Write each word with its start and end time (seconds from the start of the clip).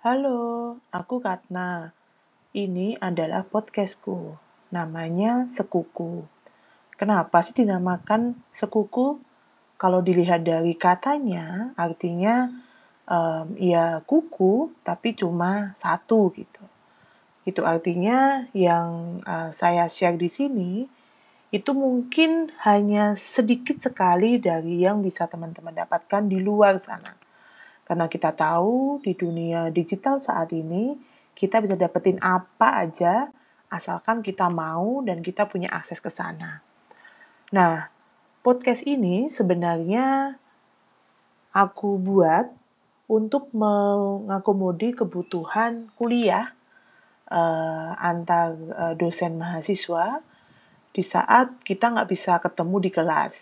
Halo, 0.00 0.80
aku 0.88 1.20
Katna. 1.20 1.92
Ini 2.56 2.96
adalah 3.04 3.44
podcastku. 3.44 4.32
Namanya 4.72 5.44
Sekuku. 5.44 6.24
Kenapa 6.96 7.44
sih 7.44 7.52
dinamakan 7.52 8.32
Sekuku? 8.56 9.20
Kalau 9.76 10.00
dilihat 10.00 10.40
dari 10.40 10.72
katanya, 10.72 11.76
artinya 11.76 12.48
um, 13.04 13.52
ya 13.60 14.00
kuku, 14.08 14.72
tapi 14.88 15.12
cuma 15.12 15.76
satu 15.84 16.32
gitu. 16.32 16.64
Itu 17.44 17.68
artinya 17.68 18.48
yang 18.56 19.20
uh, 19.28 19.52
saya 19.52 19.84
share 19.84 20.16
di 20.16 20.32
sini 20.32 20.88
itu 21.52 21.76
mungkin 21.76 22.48
hanya 22.64 23.20
sedikit 23.20 23.84
sekali 23.84 24.40
dari 24.40 24.80
yang 24.80 25.04
bisa 25.04 25.28
teman-teman 25.28 25.76
dapatkan 25.76 26.24
di 26.24 26.40
luar 26.40 26.80
sana. 26.80 27.12
Karena 27.90 28.06
kita 28.06 28.30
tahu 28.30 29.02
di 29.02 29.18
dunia 29.18 29.66
digital 29.74 30.22
saat 30.22 30.54
ini, 30.54 30.94
kita 31.34 31.58
bisa 31.58 31.74
dapetin 31.74 32.22
apa 32.22 32.86
aja 32.86 33.34
asalkan 33.66 34.22
kita 34.22 34.46
mau 34.46 35.02
dan 35.02 35.26
kita 35.26 35.50
punya 35.50 35.66
akses 35.74 35.98
ke 35.98 36.06
sana. 36.06 36.62
Nah, 37.50 37.90
podcast 38.46 38.86
ini 38.86 39.26
sebenarnya 39.26 40.38
aku 41.50 41.98
buat 41.98 42.46
untuk 43.10 43.50
mengakomodi 43.50 44.94
kebutuhan 44.94 45.90
kuliah 45.98 46.54
uh, 47.26 47.98
antar 47.98 48.54
uh, 48.70 48.94
dosen 48.94 49.34
mahasiswa 49.34 50.22
di 50.94 51.02
saat 51.02 51.58
kita 51.66 51.90
nggak 51.90 52.06
bisa 52.06 52.38
ketemu 52.38 52.76
di 52.86 52.90
kelas. 52.94 53.34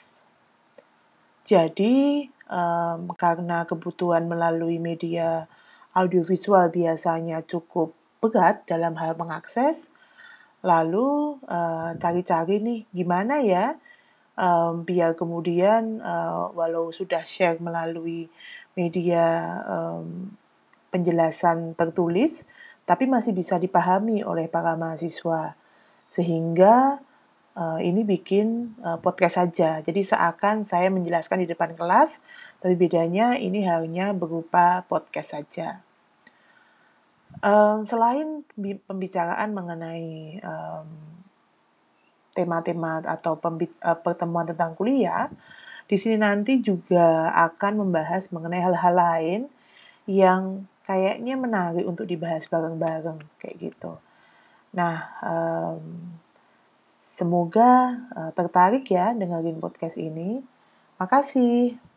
Jadi 1.45 2.25
um, 2.49 3.13
karena 3.15 3.69
kebutuhan 3.69 4.27
melalui 4.27 4.81
media 4.81 5.47
audiovisual 5.95 6.73
biasanya 6.73 7.45
cukup 7.45 7.95
berat 8.19 8.65
dalam 8.67 8.99
hal 8.99 9.15
mengakses. 9.15 9.89
Lalu 10.65 11.39
uh, 11.47 11.95
cari-cari 12.03 12.59
nih 12.59 12.81
gimana 12.91 13.39
ya 13.45 13.79
um, 14.35 14.83
biar 14.83 15.15
kemudian 15.15 16.03
uh, 16.03 16.51
walau 16.55 16.91
sudah 16.91 17.23
share 17.23 17.63
melalui 17.63 18.27
media 18.75 19.59
um, 19.67 20.35
penjelasan 20.89 21.75
tertulis, 21.75 22.47
tapi 22.89 23.05
masih 23.05 23.37
bisa 23.37 23.61
dipahami 23.61 24.25
oleh 24.25 24.49
para 24.49 24.79
mahasiswa 24.79 25.59
sehingga 26.09 27.05
uh, 27.59 27.79
ini 27.83 28.07
bikin 28.07 28.79
uh, 28.87 29.03
podcast 29.03 29.43
saja. 29.43 29.83
Jadi 29.83 30.07
seakan 30.07 30.63
saya 30.63 30.87
menjelaskan 30.95 31.43
di 31.43 31.51
depan 31.51 31.75
kelas, 31.75 32.23
tapi 32.63 32.79
bedanya 32.79 33.35
ini 33.35 33.67
hanya 33.67 34.15
berupa 34.15 34.87
podcast 34.87 35.35
saja. 35.35 35.83
Um, 37.43 37.87
selain 37.87 38.47
pembicaraan 38.87 39.55
mengenai 39.55 40.43
tema-tema 42.35 43.03
atau 43.03 43.35
uh, 43.35 43.99
pertemuan 43.99 44.47
tentang 44.47 44.79
kuliah, 44.79 45.27
di 45.91 45.99
sini 45.99 46.23
nanti 46.23 46.63
juga 46.63 47.35
akan 47.35 47.83
membahas 47.83 48.31
mengenai 48.31 48.63
hal-hal 48.63 48.95
lain 48.95 49.41
yang 50.07 50.65
kayaknya 50.89 51.37
menarik 51.37 51.85
untuk 51.85 52.09
dibahas 52.09 52.49
bareng-bareng 52.49 53.21
kayak 53.43 53.57
gitu. 53.61 54.01
Nah, 54.73 54.97
um, 55.21 55.85
Semoga 57.19 57.99
uh, 58.15 58.31
tertarik 58.31 58.87
ya 58.95 59.11
dengerin 59.11 59.59
podcast 59.59 59.99
ini. 59.99 60.39
Makasih. 61.03 61.88